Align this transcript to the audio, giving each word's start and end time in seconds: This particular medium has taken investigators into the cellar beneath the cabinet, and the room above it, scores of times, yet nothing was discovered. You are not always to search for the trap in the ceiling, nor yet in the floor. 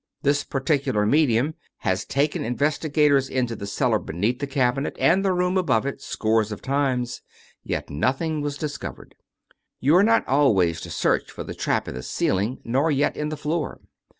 This 0.23 0.43
particular 0.43 1.05
medium 1.05 1.53
has 1.81 2.05
taken 2.05 2.43
investigators 2.43 3.29
into 3.29 3.55
the 3.55 3.67
cellar 3.67 3.99
beneath 3.99 4.39
the 4.39 4.47
cabinet, 4.47 4.95
and 4.99 5.23
the 5.23 5.31
room 5.31 5.57
above 5.59 5.85
it, 5.85 6.01
scores 6.01 6.51
of 6.51 6.59
times, 6.59 7.21
yet 7.63 7.91
nothing 7.91 8.41
was 8.41 8.57
discovered. 8.57 9.13
You 9.79 9.95
are 9.95 10.03
not 10.03 10.27
always 10.27 10.81
to 10.81 10.89
search 10.89 11.29
for 11.29 11.43
the 11.43 11.53
trap 11.53 11.87
in 11.87 11.93
the 11.93 12.01
ceiling, 12.01 12.57
nor 12.63 12.89
yet 12.89 13.15
in 13.15 13.29
the 13.29 13.37
floor. 13.37 13.79